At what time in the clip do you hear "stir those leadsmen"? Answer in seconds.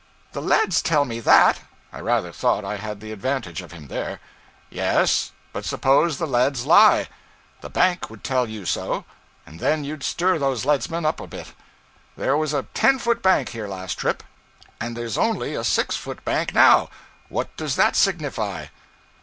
10.01-11.05